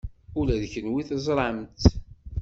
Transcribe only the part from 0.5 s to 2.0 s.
d kenwi teẓram-tt.